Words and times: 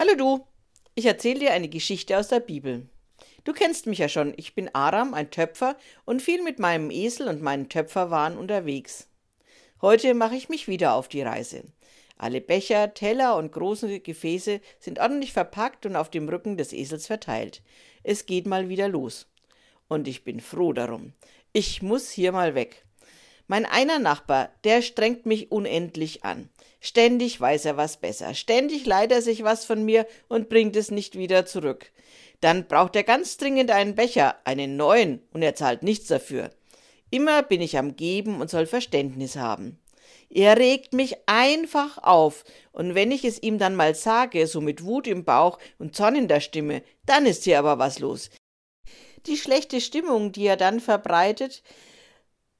Hallo 0.00 0.14
du, 0.14 0.46
ich 0.94 1.06
erzähle 1.06 1.40
dir 1.40 1.52
eine 1.52 1.68
Geschichte 1.68 2.16
aus 2.16 2.28
der 2.28 2.38
Bibel. 2.38 2.88
Du 3.42 3.52
kennst 3.52 3.88
mich 3.88 3.98
ja 3.98 4.08
schon, 4.08 4.32
ich 4.36 4.54
bin 4.54 4.72
Aram, 4.72 5.12
ein 5.12 5.32
Töpfer 5.32 5.76
und 6.04 6.22
viel 6.22 6.40
mit 6.44 6.60
meinem 6.60 6.92
Esel 6.92 7.26
und 7.26 7.42
meinen 7.42 7.68
Töpferwaren 7.68 8.38
unterwegs. 8.38 9.08
Heute 9.82 10.14
mache 10.14 10.36
ich 10.36 10.48
mich 10.48 10.68
wieder 10.68 10.94
auf 10.94 11.08
die 11.08 11.22
Reise. 11.22 11.64
Alle 12.16 12.40
Becher, 12.40 12.94
Teller 12.94 13.34
und 13.36 13.50
große 13.50 13.98
Gefäße 13.98 14.60
sind 14.78 15.00
ordentlich 15.00 15.32
verpackt 15.32 15.84
und 15.84 15.96
auf 15.96 16.10
dem 16.10 16.28
Rücken 16.28 16.56
des 16.56 16.72
Esels 16.72 17.08
verteilt. 17.08 17.60
Es 18.04 18.24
geht 18.24 18.46
mal 18.46 18.68
wieder 18.68 18.86
los. 18.88 19.26
Und 19.88 20.06
ich 20.06 20.22
bin 20.22 20.38
froh 20.38 20.72
darum. 20.72 21.12
Ich 21.52 21.82
muss 21.82 22.08
hier 22.08 22.30
mal 22.30 22.54
weg. 22.54 22.84
Mein 23.48 23.66
einer 23.66 23.98
Nachbar, 23.98 24.52
der 24.62 24.80
strengt 24.80 25.26
mich 25.26 25.50
unendlich 25.50 26.22
an. 26.22 26.50
Ständig 26.80 27.40
weiß 27.40 27.64
er 27.64 27.76
was 27.76 27.96
besser. 27.96 28.34
Ständig 28.34 28.86
leiht 28.86 29.10
er 29.10 29.22
sich 29.22 29.42
was 29.42 29.64
von 29.64 29.84
mir 29.84 30.06
und 30.28 30.48
bringt 30.48 30.76
es 30.76 30.90
nicht 30.90 31.18
wieder 31.18 31.44
zurück. 31.44 31.90
Dann 32.40 32.68
braucht 32.68 32.94
er 32.94 33.02
ganz 33.02 33.36
dringend 33.36 33.70
einen 33.70 33.94
Becher, 33.94 34.36
einen 34.44 34.76
neuen, 34.76 35.20
und 35.32 35.42
er 35.42 35.56
zahlt 35.56 35.82
nichts 35.82 36.06
dafür. 36.06 36.50
Immer 37.10 37.42
bin 37.42 37.60
ich 37.60 37.78
am 37.78 37.96
Geben 37.96 38.40
und 38.40 38.50
soll 38.50 38.66
Verständnis 38.66 39.36
haben. 39.36 39.78
Er 40.30 40.58
regt 40.58 40.92
mich 40.92 41.16
einfach 41.26 41.98
auf, 41.98 42.44
und 42.70 42.94
wenn 42.94 43.10
ich 43.10 43.24
es 43.24 43.42
ihm 43.42 43.58
dann 43.58 43.74
mal 43.74 43.94
sage, 43.94 44.46
so 44.46 44.60
mit 44.60 44.84
Wut 44.84 45.06
im 45.06 45.24
Bauch 45.24 45.58
und 45.78 45.96
Zorn 45.96 46.16
in 46.16 46.28
der 46.28 46.40
Stimme, 46.40 46.82
dann 47.06 47.26
ist 47.26 47.44
hier 47.44 47.58
aber 47.58 47.78
was 47.78 47.98
los. 47.98 48.30
Die 49.26 49.36
schlechte 49.36 49.80
Stimmung, 49.80 50.32
die 50.32 50.46
er 50.46 50.56
dann 50.56 50.80
verbreitet, 50.80 51.62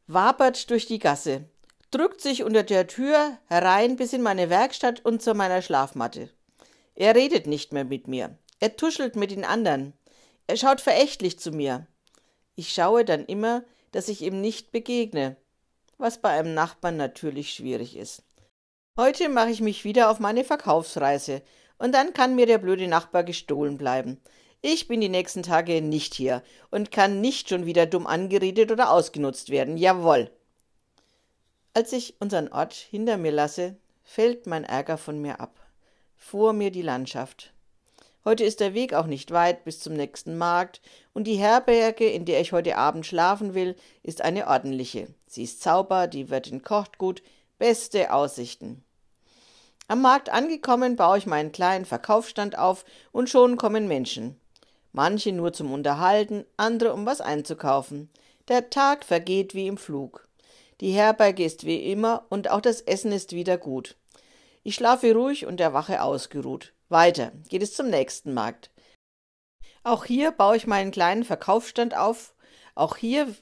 wabert 0.07 0.70
durch 0.70 0.87
die 0.87 0.98
Gasse, 0.98 1.45
drückt 1.91 2.20
sich 2.20 2.42
unter 2.42 2.62
der 2.62 2.86
Tür 2.86 3.39
herein 3.47 3.97
bis 3.97 4.12
in 4.12 4.22
meine 4.22 4.50
Werkstatt 4.50 5.05
und 5.05 5.22
zu 5.22 5.34
meiner 5.34 5.62
Schlafmatte. 5.62 6.30
Er 6.95 7.14
redet 7.14 7.47
nicht 7.47 7.72
mehr 7.72 7.84
mit 7.84 8.08
mir. 8.08 8.36
Er 8.61 8.77
tuschelt 8.77 9.17
mit 9.17 9.30
den 9.30 9.45
anderen. 9.45 9.92
Er 10.47 10.56
schaut 10.56 10.80
verächtlich 10.80 11.39
zu 11.39 11.53
mir. 11.53 11.86
Ich 12.56 12.70
schaue 12.70 13.05
dann 13.05 13.25
immer, 13.25 13.64
dass 13.92 14.08
ich 14.08 14.22
ihm 14.22 14.41
nicht 14.41 14.72
begegne, 14.72 15.36
was 15.97 16.20
bei 16.20 16.30
einem 16.30 16.55
Nachbarn 16.55 16.97
natürlich 16.97 17.53
schwierig 17.53 17.97
ist. 17.97 18.23
Heute 18.97 19.28
mache 19.28 19.50
ich 19.50 19.61
mich 19.61 19.84
wieder 19.84 20.11
auf 20.11 20.19
meine 20.19 20.45
Verkaufsreise, 20.45 21.42
und 21.78 21.95
dann 21.95 22.12
kann 22.12 22.34
mir 22.34 22.47
der 22.47 22.58
blöde 22.58 22.89
Nachbar 22.89 23.25
gestohlen 23.25 23.78
bleiben. 23.78 24.20
Ich 24.61 24.89
bin 24.89 25.00
die 25.00 25.08
nächsten 25.08 25.45
Tage 25.45 25.80
nicht 25.80 26.14
hier 26.14 26.42
und 26.70 26.91
kann 26.91 27.20
nicht 27.20 27.48
schon 27.48 27.67
wieder 27.67 27.86
dumm 27.86 28.06
angeredet 28.06 28.73
oder 28.73 28.91
ausgenutzt 28.91 29.50
werden. 29.50 29.77
Jawohl. 29.77 30.30
Als 31.79 31.93
ich 31.93 32.17
unseren 32.19 32.48
Ort 32.48 32.75
hinter 32.75 33.17
mir 33.19 33.31
lasse, 33.31 33.77
fällt 34.03 34.48
mein 34.48 34.65
Ärger 34.65 34.98
von 34.98 35.23
mir 35.23 35.39
ab. 35.39 35.61
Vor 36.17 36.53
mir 36.53 36.73
die 36.73 36.83
Landschaft. 36.83 37.53
Heute 38.25 38.43
ist 38.43 38.59
der 38.59 38.75
Weg 38.75 38.95
auch 38.95 39.07
nicht 39.07 39.31
weit 39.31 39.62
bis 39.62 39.79
zum 39.79 39.93
nächsten 39.93 40.37
Markt, 40.37 40.81
und 41.15 41.29
die 41.29 41.37
Herberge, 41.37 42.11
in 42.11 42.25
der 42.25 42.41
ich 42.41 42.51
heute 42.51 42.77
Abend 42.77 43.07
schlafen 43.07 43.55
will, 43.55 43.77
ist 44.03 44.23
eine 44.23 44.48
ordentliche. 44.48 45.07
Sie 45.29 45.45
ist 45.45 45.62
sauber, 45.62 46.09
die 46.09 46.31
Wirtin 46.31 46.62
kocht 46.62 46.98
gut, 46.98 47.23
beste 47.61 48.13
Aussichten. 48.13 48.83
Am 49.87 50.03
Markt 50.03 50.31
angekommen, 50.31 50.97
baue 50.97 51.19
ich 51.19 51.27
meinen 51.27 51.53
kleinen 51.53 51.85
Verkaufsstand 51.85 52.59
auf, 52.59 52.85
und 53.13 53.31
schon 53.31 53.57
kommen 53.57 53.87
Menschen 53.87 54.41
manche 54.91 55.31
nur 55.31 55.53
zum 55.53 55.73
Unterhalten, 55.73 56.45
andere 56.57 56.92
um 56.92 57.07
was 57.07 57.20
einzukaufen. 57.20 58.11
Der 58.48 58.69
Tag 58.69 59.05
vergeht 59.05 59.55
wie 59.55 59.69
im 59.69 59.77
Flug. 59.77 60.27
Die 60.80 60.92
Herberge 60.92 61.44
ist 61.44 61.66
wie 61.66 61.90
immer 61.90 62.27
und 62.28 62.50
auch 62.50 62.61
das 62.61 62.80
Essen 62.80 63.12
ist 63.12 63.33
wieder 63.33 63.58
gut. 63.58 63.96
Ich 64.62 64.77
schlafe 64.77 65.12
ruhig 65.12 65.46
und 65.46 65.61
erwache 65.61 66.02
ausgeruht. 66.02 66.74
Weiter 66.89 67.33
geht 67.48 67.62
es 67.62 67.74
zum 67.74 67.90
nächsten 67.90 68.33
Markt. 68.33 68.70
Auch 69.83 70.05
hier 70.05 70.30
baue 70.30 70.56
ich 70.56 70.66
meinen 70.66 70.90
kleinen 70.90 71.24
Verkaufsstand 71.24 71.96
auf. 71.96 72.34
Auch 72.74 72.96
hier 72.96 73.34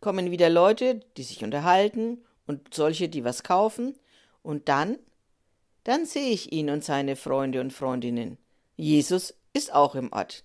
kommen 0.00 0.30
wieder 0.30 0.50
Leute, 0.50 1.00
die 1.16 1.22
sich 1.22 1.42
unterhalten 1.44 2.24
und 2.46 2.74
solche, 2.74 3.08
die 3.08 3.24
was 3.24 3.42
kaufen. 3.42 3.98
Und 4.42 4.68
dann, 4.68 4.98
dann 5.84 6.06
sehe 6.06 6.30
ich 6.30 6.52
ihn 6.52 6.70
und 6.70 6.84
seine 6.84 7.16
Freunde 7.16 7.60
und 7.60 7.72
Freundinnen. 7.72 8.38
Jesus 8.76 9.34
ist 9.52 9.72
auch 9.72 9.94
im 9.94 10.12
Ort. 10.12 10.44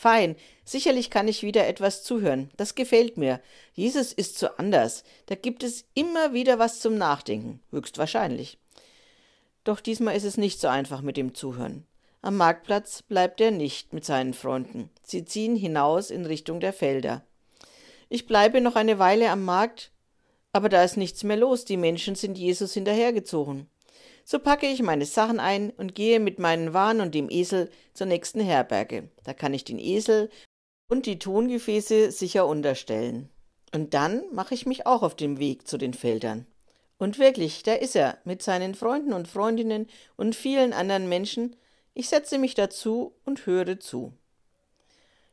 Fein, 0.00 0.34
sicherlich 0.64 1.10
kann 1.10 1.28
ich 1.28 1.42
wieder 1.42 1.66
etwas 1.66 2.02
zuhören. 2.02 2.50
Das 2.56 2.74
gefällt 2.74 3.18
mir. 3.18 3.38
Jesus 3.74 4.14
ist 4.14 4.38
so 4.38 4.48
anders. 4.56 5.04
Da 5.26 5.34
gibt 5.34 5.62
es 5.62 5.84
immer 5.92 6.32
wieder 6.32 6.58
was 6.58 6.80
zum 6.80 6.96
Nachdenken. 6.96 7.60
Höchstwahrscheinlich. 7.70 8.56
Doch 9.62 9.78
diesmal 9.78 10.16
ist 10.16 10.24
es 10.24 10.38
nicht 10.38 10.58
so 10.58 10.68
einfach 10.68 11.02
mit 11.02 11.18
dem 11.18 11.34
Zuhören. 11.34 11.86
Am 12.22 12.38
Marktplatz 12.38 13.02
bleibt 13.02 13.42
er 13.42 13.50
nicht 13.50 13.92
mit 13.92 14.06
seinen 14.06 14.32
Freunden. 14.32 14.88
Sie 15.02 15.26
ziehen 15.26 15.54
hinaus 15.54 16.10
in 16.10 16.24
Richtung 16.24 16.60
der 16.60 16.72
Felder. 16.72 17.22
Ich 18.08 18.26
bleibe 18.26 18.62
noch 18.62 18.76
eine 18.76 18.98
Weile 18.98 19.28
am 19.28 19.44
Markt, 19.44 19.90
aber 20.54 20.70
da 20.70 20.82
ist 20.82 20.96
nichts 20.96 21.24
mehr 21.24 21.36
los. 21.36 21.66
Die 21.66 21.76
Menschen 21.76 22.14
sind 22.14 22.38
Jesus 22.38 22.72
hinterhergezogen. 22.72 23.68
So 24.24 24.38
packe 24.38 24.66
ich 24.66 24.82
meine 24.82 25.06
Sachen 25.06 25.40
ein 25.40 25.70
und 25.70 25.94
gehe 25.94 26.20
mit 26.20 26.38
meinen 26.38 26.72
Waren 26.72 27.00
und 27.00 27.14
dem 27.14 27.30
Esel 27.30 27.70
zur 27.94 28.06
nächsten 28.06 28.40
Herberge. 28.40 29.08
Da 29.24 29.34
kann 29.34 29.54
ich 29.54 29.64
den 29.64 29.78
Esel 29.78 30.30
und 30.88 31.06
die 31.06 31.18
Tongefäße 31.18 32.10
sicher 32.10 32.46
unterstellen. 32.46 33.30
Und 33.72 33.94
dann 33.94 34.22
mache 34.32 34.54
ich 34.54 34.66
mich 34.66 34.86
auch 34.86 35.02
auf 35.02 35.14
den 35.14 35.38
Weg 35.38 35.66
zu 35.66 35.78
den 35.78 35.94
Feldern. 35.94 36.46
Und 36.98 37.18
wirklich, 37.18 37.62
da 37.62 37.74
ist 37.74 37.96
er, 37.96 38.18
mit 38.24 38.42
seinen 38.42 38.74
Freunden 38.74 39.12
und 39.12 39.26
Freundinnen 39.26 39.86
und 40.16 40.36
vielen 40.36 40.72
anderen 40.72 41.08
Menschen. 41.08 41.56
Ich 41.94 42.08
setze 42.08 42.38
mich 42.38 42.54
dazu 42.54 43.14
und 43.24 43.46
höre 43.46 43.80
zu. 43.80 44.12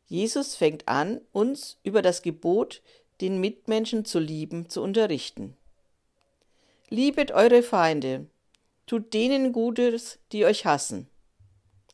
Jesus 0.05 0.55
fängt 0.55 0.87
an, 0.87 1.19
uns 1.33 1.79
über 1.83 2.01
das 2.01 2.21
Gebot, 2.21 2.81
den 3.19 3.41
Mitmenschen 3.41 4.05
zu 4.05 4.19
lieben, 4.19 4.69
zu 4.69 4.81
unterrichten. 4.81 5.57
Liebet 6.89 7.31
eure 7.33 7.63
Feinde, 7.63 8.27
Tut 8.87 9.13
denen 9.13 9.51
Gutes, 9.51 10.17
die 10.31 10.45
euch 10.45 10.65
hassen. 10.65 11.07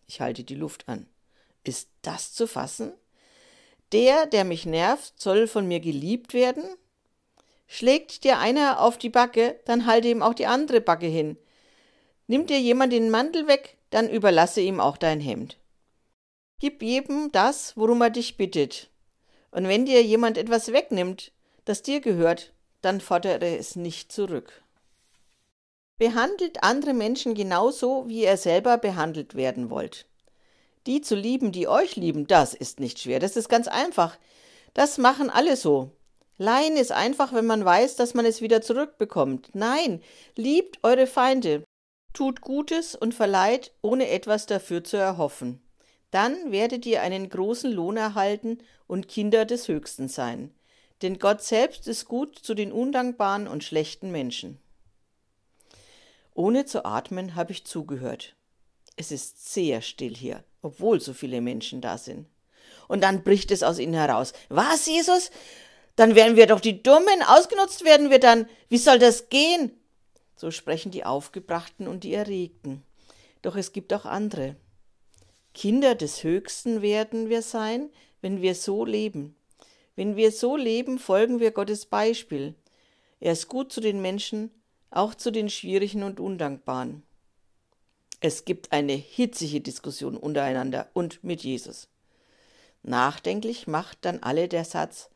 Ich 0.07 0.21
halte 0.21 0.43
die 0.43 0.55
Luft 0.55 0.87
an. 0.87 1.07
Ist 1.63 1.89
das 2.03 2.33
zu 2.33 2.47
fassen? 2.47 2.93
Der, 3.91 4.27
der 4.27 4.43
mich 4.43 4.65
nervt, 4.65 5.19
soll 5.19 5.47
von 5.47 5.67
mir 5.67 5.79
geliebt 5.79 6.33
werden? 6.33 6.63
Schlägt 7.67 8.23
dir 8.23 8.37
einer 8.37 8.79
auf 8.79 8.99
die 8.99 9.09
Backe, 9.09 9.59
dann 9.65 9.87
halte 9.87 10.07
ihm 10.07 10.21
auch 10.21 10.35
die 10.35 10.45
andere 10.45 10.81
Backe 10.81 11.07
hin. 11.07 11.37
Nimmt 12.27 12.51
dir 12.51 12.59
jemand 12.59 12.93
den 12.93 13.09
Mantel 13.09 13.47
weg, 13.47 13.77
dann 13.89 14.07
überlasse 14.09 14.61
ihm 14.61 14.79
auch 14.79 14.97
dein 14.97 15.19
Hemd. 15.19 15.57
Gib 16.59 16.83
jedem 16.83 17.31
das, 17.31 17.75
worum 17.75 18.01
er 18.01 18.11
dich 18.11 18.37
bittet. 18.37 18.89
Und 19.49 19.67
wenn 19.67 19.85
dir 19.85 20.03
jemand 20.03 20.37
etwas 20.37 20.71
wegnimmt, 20.71 21.31
das 21.65 21.81
dir 21.81 22.01
gehört, 22.01 22.53
dann 22.81 23.01
fordere 23.01 23.57
es 23.57 23.75
nicht 23.75 24.11
zurück. 24.11 24.63
Behandelt 25.99 26.63
andere 26.63 26.93
Menschen 26.93 27.35
genauso, 27.35 28.07
wie 28.07 28.23
ihr 28.23 28.37
selber 28.37 28.77
behandelt 28.77 29.35
werden 29.35 29.69
wollt. 29.69 30.07
Die 30.87 31.01
zu 31.01 31.15
lieben, 31.15 31.51
die 31.51 31.67
euch 31.67 31.95
lieben, 31.95 32.27
das 32.27 32.53
ist 32.53 32.79
nicht 32.79 32.99
schwer, 32.99 33.19
das 33.19 33.37
ist 33.37 33.47
ganz 33.47 33.67
einfach. 33.67 34.17
Das 34.73 34.97
machen 34.97 35.29
alle 35.29 35.55
so. 35.55 35.91
Leihen 36.37 36.77
ist 36.77 36.91
einfach, 36.91 37.31
wenn 37.31 37.45
man 37.45 37.63
weiß, 37.63 37.95
dass 37.95 38.15
man 38.15 38.25
es 38.25 38.41
wieder 38.41 38.61
zurückbekommt. 38.61 39.49
Nein, 39.53 40.01
liebt 40.35 40.79
eure 40.83 41.07
Feinde. 41.07 41.63
Tut 42.11 42.41
Gutes 42.41 42.95
und 42.95 43.13
verleiht, 43.13 43.71
ohne 43.81 44.09
etwas 44.09 44.45
dafür 44.45 44.83
zu 44.83 44.97
erhoffen. 44.97 45.61
Dann 46.11 46.51
werdet 46.51 46.85
ihr 46.85 47.01
einen 47.01 47.29
großen 47.29 47.71
Lohn 47.71 47.97
erhalten 47.97 48.59
und 48.87 49.07
Kinder 49.07 49.45
des 49.45 49.67
Höchsten 49.67 50.07
sein. 50.07 50.53
Denn 51.01 51.17
Gott 51.17 51.41
selbst 51.41 51.87
ist 51.87 52.05
gut 52.05 52.37
zu 52.37 52.53
den 52.53 52.71
undankbaren 52.71 53.47
und 53.47 53.63
schlechten 53.63 54.11
Menschen. 54.11 54.59
Ohne 56.33 56.65
zu 56.65 56.85
atmen 56.85 57.35
habe 57.35 57.51
ich 57.51 57.65
zugehört. 57.65 58.35
Es 58.95 59.11
ist 59.11 59.53
sehr 59.53 59.81
still 59.81 60.15
hier, 60.15 60.43
obwohl 60.61 60.99
so 60.99 61.13
viele 61.13 61.41
Menschen 61.41 61.81
da 61.81 61.97
sind. 61.97 62.27
Und 62.87 63.01
dann 63.01 63.23
bricht 63.23 63.51
es 63.51 63.63
aus 63.63 63.79
ihnen 63.79 63.93
heraus. 63.93 64.33
Was, 64.49 64.85
Jesus? 64.85 65.31
Dann 65.95 66.15
werden 66.15 66.35
wir 66.35 66.47
doch 66.47 66.59
die 66.59 66.81
Dummen, 66.81 67.21
ausgenutzt 67.27 67.83
werden 67.83 68.09
wir 68.09 68.19
dann. 68.19 68.47
Wie 68.69 68.77
soll 68.77 68.99
das 68.99 69.29
gehen? 69.29 69.71
So 70.35 70.51
sprechen 70.51 70.91
die 70.91 71.05
Aufgebrachten 71.05 71.87
und 71.87 72.03
die 72.03 72.13
Erregten. 72.13 72.83
Doch 73.41 73.55
es 73.55 73.71
gibt 73.71 73.93
auch 73.93 74.05
andere. 74.05 74.55
Kinder 75.53 75.93
des 75.93 76.23
Höchsten 76.23 76.81
werden 76.81 77.29
wir 77.29 77.43
sein, 77.43 77.89
wenn 78.21 78.41
wir 78.41 78.55
so 78.55 78.85
leben. 78.85 79.35
Wenn 79.95 80.15
wir 80.15 80.31
so 80.31 80.57
leben, 80.57 80.97
folgen 80.97 81.39
wir 81.39 81.51
Gottes 81.51 81.85
Beispiel. 81.85 82.55
Er 83.19 83.33
ist 83.33 83.47
gut 83.47 83.71
zu 83.71 83.79
den 83.79 84.01
Menschen, 84.01 84.49
auch 84.93 85.15
zu 85.15 85.31
den 85.31 85.49
Schwierigen 85.49 86.03
und 86.03 86.19
Undankbaren. 86.19 87.03
Es 88.19 88.45
gibt 88.45 88.71
eine 88.71 88.93
hitzige 88.93 89.59
Diskussion 89.59 90.15
untereinander 90.15 90.87
und 90.93 91.23
mit 91.23 91.43
Jesus. 91.43 91.89
Nachdenklich 92.83 93.67
macht 93.67 93.97
dann 94.01 94.21
alle 94.23 94.47
der 94.47 94.65
Satz, 94.65 95.09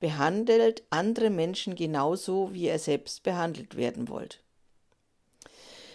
behandelt 0.00 0.82
andere 0.90 1.30
Menschen 1.30 1.74
genauso, 1.74 2.52
wie 2.52 2.66
ihr 2.66 2.78
selbst 2.78 3.22
behandelt 3.22 3.76
werden 3.76 4.08
wollt. 4.08 4.42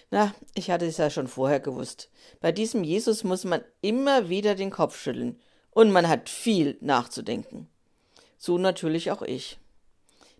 Na, 0.09 0.33
ich 0.55 0.71
hatte 0.71 0.85
es 0.85 0.97
ja 0.97 1.09
schon 1.09 1.27
vorher 1.27 1.59
gewusst. 1.59 2.09
Bei 2.39 2.51
diesem 2.51 2.83
Jesus 2.83 3.23
muss 3.23 3.43
man 3.43 3.61
immer 3.81 4.29
wieder 4.29 4.55
den 4.55 4.71
Kopf 4.71 4.97
schütteln 4.97 5.39
und 5.71 5.91
man 5.91 6.07
hat 6.07 6.29
viel 6.29 6.77
nachzudenken. 6.79 7.67
So 8.37 8.57
natürlich 8.57 9.11
auch 9.11 9.21
ich. 9.21 9.59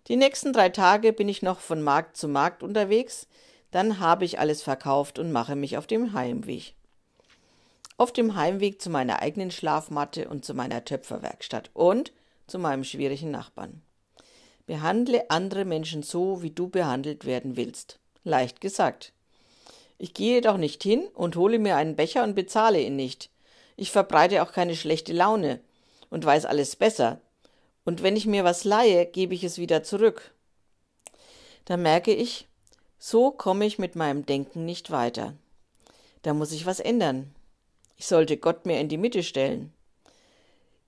Die 0.08 0.16
nächsten 0.16 0.54
drei 0.54 0.70
Tage 0.70 1.12
bin 1.12 1.28
ich 1.28 1.42
noch 1.42 1.60
von 1.60 1.82
Markt 1.82 2.16
zu 2.16 2.28
Markt 2.28 2.62
unterwegs, 2.62 3.28
dann 3.70 4.00
habe 4.00 4.24
ich 4.24 4.38
alles 4.38 4.62
verkauft 4.62 5.18
und 5.18 5.32
mache 5.32 5.54
mich 5.54 5.76
auf 5.76 5.86
dem 5.86 6.14
Heimweg. 6.14 6.74
Auf 7.98 8.12
dem 8.12 8.34
Heimweg 8.34 8.80
zu 8.80 8.88
meiner 8.88 9.20
eigenen 9.20 9.50
Schlafmatte 9.50 10.28
und 10.28 10.44
zu 10.44 10.54
meiner 10.54 10.84
Töpferwerkstatt 10.84 11.70
und 11.74 12.12
zu 12.46 12.58
meinem 12.58 12.84
schwierigen 12.84 13.30
Nachbarn. 13.30 13.82
Behandle 14.66 15.30
andere 15.30 15.64
Menschen 15.64 16.02
so, 16.02 16.42
wie 16.42 16.50
du 16.50 16.68
behandelt 16.68 17.26
werden 17.26 17.56
willst. 17.56 17.98
Leicht 18.24 18.60
gesagt. 18.60 19.12
Ich 19.98 20.14
gehe 20.14 20.40
doch 20.40 20.56
nicht 20.56 20.82
hin 20.82 21.08
und 21.14 21.36
hole 21.36 21.58
mir 21.58 21.76
einen 21.76 21.96
Becher 21.96 22.22
und 22.22 22.34
bezahle 22.34 22.80
ihn 22.80 22.96
nicht. 22.96 23.30
Ich 23.76 23.90
verbreite 23.90 24.42
auch 24.42 24.52
keine 24.52 24.76
schlechte 24.76 25.12
Laune 25.12 25.60
und 26.08 26.24
weiß 26.24 26.46
alles 26.46 26.76
besser. 26.76 27.20
Und 27.88 28.02
wenn 28.02 28.16
ich 28.16 28.26
mir 28.26 28.44
was 28.44 28.64
leihe, 28.64 29.06
gebe 29.06 29.32
ich 29.32 29.42
es 29.44 29.56
wieder 29.56 29.82
zurück. 29.82 30.34
Da 31.64 31.78
merke 31.78 32.12
ich, 32.12 32.46
so 32.98 33.30
komme 33.30 33.64
ich 33.64 33.78
mit 33.78 33.96
meinem 33.96 34.26
Denken 34.26 34.66
nicht 34.66 34.90
weiter. 34.90 35.32
Da 36.20 36.34
muss 36.34 36.52
ich 36.52 36.66
was 36.66 36.80
ändern. 36.80 37.34
Ich 37.96 38.06
sollte 38.06 38.36
Gott 38.36 38.66
mehr 38.66 38.78
in 38.82 38.90
die 38.90 38.98
Mitte 38.98 39.22
stellen. 39.22 39.72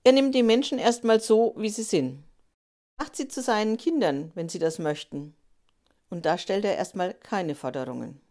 Er 0.03 0.11
nimmt 0.11 0.35
die 0.35 0.43
Menschen 0.43 0.77
erstmal 0.77 1.19
so, 1.19 1.55
wie 1.57 1.69
sie 1.69 1.81
sind. 1.81 2.23
Macht 2.99 3.15
sie 3.15 3.27
zu 3.27 3.41
seinen 3.41 3.77
Kindern, 3.77 4.31
wenn 4.35 4.47
sie 4.47 4.59
das 4.59 4.77
möchten. 4.77 5.33
Und 6.11 6.27
da 6.27 6.37
stellt 6.37 6.65
er 6.65 6.77
erstmal 6.77 7.15
keine 7.15 7.55
Forderungen. 7.55 8.21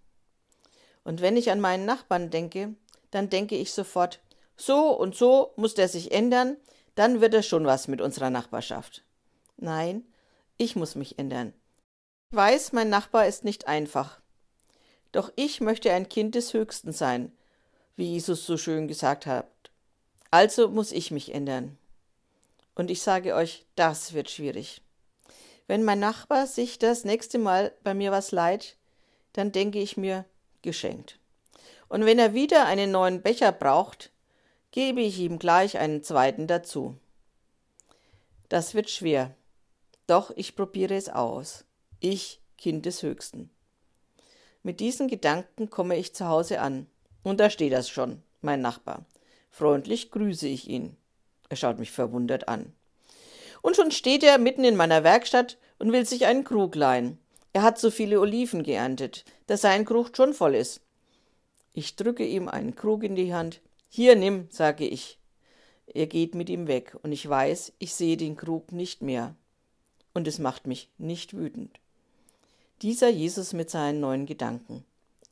Und 1.03 1.23
wenn 1.23 1.37
ich 1.37 1.51
an 1.51 1.59
meinen 1.59 1.87
Nachbarn 1.87 2.31
denke, 2.31 2.77
dann 3.11 3.31
denke 3.31 3.57
ich 3.57 3.73
sofort, 3.73 4.21
so 4.57 4.97
und 4.97 5.17
so 5.17 5.55
muss 5.57 5.75
der 5.75 5.89
sich 5.89 6.13
ändern, 6.13 6.57
dann 7.01 7.23
wird 7.23 7.33
es 7.33 7.47
schon 7.47 7.65
was 7.65 7.89
mit 7.89 8.03
unserer 8.03 8.29
Nachbarschaft. 8.29 9.05
Nein, 9.57 10.05
ich 10.59 10.77
muss 10.77 10.97
mich 10.97 11.19
ändern. 11.19 11.55
Ich 12.31 12.37
weiß, 12.37 12.75
mein 12.75 12.91
Nachbar 12.91 13.27
ist 13.27 13.43
nicht 13.43 13.67
einfach. 13.67 14.21
Doch 15.11 15.33
ich 15.35 15.63
möchte 15.63 15.91
ein 15.95 16.11
Kind 16.11 16.35
des 16.35 16.53
Höchsten 16.53 16.93
sein, 16.93 17.33
wie 17.97 18.05
Jesus 18.05 18.45
so 18.45 18.59
schön 18.59 18.87
gesagt 18.87 19.25
hat. 19.25 19.49
Also 20.31 20.69
muss 20.69 20.93
ich 20.93 21.11
mich 21.11 21.33
ändern. 21.33 21.79
Und 22.75 22.91
ich 22.91 23.01
sage 23.01 23.35
euch, 23.35 23.65
das 23.77 24.13
wird 24.13 24.29
schwierig. 24.29 24.83
Wenn 25.67 25.85
mein 25.85 26.01
Nachbar 26.01 26.47
sich 26.47 26.79
das 26.79 27.07
nächste 27.07 27.39
Mal 27.39 27.73
bei 27.83 27.95
mir 27.95 28.13
was 28.13 28.31
leiht, 28.31 28.77
dann 29.33 29.53
denke 29.53 29.81
ich 29.81 29.97
mir, 29.97 30.27
geschenkt. 30.61 31.19
Und 31.89 32.05
wenn 32.05 32.19
er 32.19 32.35
wieder 32.35 32.67
einen 32.67 32.91
neuen 32.91 33.23
Becher 33.23 33.53
braucht, 33.53 34.11
gebe 34.73 35.01
ich 35.01 35.19
ihm 35.19 35.39
gleich 35.39 35.79
einen 35.79 36.03
zweiten 36.03 36.47
dazu. 36.47 36.97
Das 38.49 38.75
wird 38.75 38.91
schwer, 38.91 39.35
doch 40.07 40.33
ich 40.35 40.57
probiere 40.57 40.95
es 40.95 41.09
aus. 41.09 41.65
Ich, 42.01 42.41
Kind 42.59 42.85
des 42.87 43.03
Höchsten. 43.03 43.51
Mit 44.63 44.81
diesen 44.81 45.09
Gedanken 45.09 45.71
komme 45.71 45.97
ich 45.97 46.15
zu 46.15 46.27
Hause 46.27 46.61
an. 46.61 46.87
Und 47.23 47.41
da 47.41 47.49
steht 47.49 47.73
das 47.73 47.89
schon, 47.89 48.23
mein 48.41 48.61
Nachbar. 48.61 49.05
Freundlich 49.51 50.11
grüße 50.11 50.49
ich 50.49 50.69
ihn. 50.69 50.97
Er 51.49 51.57
schaut 51.57 51.79
mich 51.79 51.91
verwundert 51.91 52.49
an. 52.49 52.73
Und 53.63 53.77
schon 53.77 53.91
steht 53.91 54.23
er 54.23 54.39
mitten 54.39 54.65
in 54.65 54.77
meiner 54.77 55.05
Werkstatt 55.05 55.59
und 55.79 55.93
will 55.93 56.07
sich 56.07 56.27
einen 56.27 56.45
Krug 56.45 56.75
leihen. 56.75 57.19
Er 57.53 57.63
hat 57.63 57.79
so 57.79 57.91
viele 57.91 58.21
Oliven 58.21 58.63
geerntet, 58.63 59.25
dass 59.47 59.63
sein 59.63 59.85
Krug 59.85 60.17
schon 60.17 60.35
voll 60.35 60.55
ist. 60.55 60.81
Ich 61.73 61.97
drücke 61.97 62.25
ihm 62.25 62.49
einen 62.49 62.75
Krug 62.75 63.03
in 63.03 63.17
die 63.17 63.35
Hand. 63.35 63.61
Hier 63.93 64.15
nimm, 64.15 64.47
sage 64.51 64.87
ich. 64.87 65.19
Er 65.93 66.07
geht 66.07 66.37
mit 66.37 66.49
ihm 66.49 66.69
weg, 66.69 66.97
und 67.03 67.11
ich 67.11 67.29
weiß, 67.29 67.73
ich 67.81 67.93
sehe 67.93 68.17
den 68.17 68.37
Krug 68.37 68.71
nicht 68.71 69.03
mehr. 69.03 69.35
Und 70.15 70.29
es 70.29 70.39
macht 70.39 70.69
mich 70.69 70.89
nicht 70.97 71.37
wütend. 71.37 71.81
Dieser 72.83 73.09
Jesus 73.09 73.53
mit 73.53 73.69
seinen 73.69 73.99
neuen 73.99 74.27
Gedanken. 74.27 74.85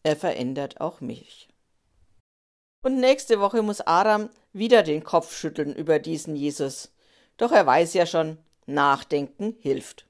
Er 0.02 0.16
verändert 0.16 0.80
auch 0.80 1.00
mich. 1.00 1.48
Und 2.82 2.98
nächste 2.98 3.38
Woche 3.38 3.62
muss 3.62 3.80
Aram 3.80 4.28
wieder 4.52 4.82
den 4.82 5.04
Kopf 5.04 5.36
schütteln 5.36 5.72
über 5.74 6.00
diesen 6.00 6.34
Jesus. 6.34 6.92
Doch 7.36 7.52
er 7.52 7.64
weiß 7.64 7.94
ja 7.94 8.06
schon, 8.06 8.38
Nachdenken 8.66 9.54
hilft. 9.60 10.07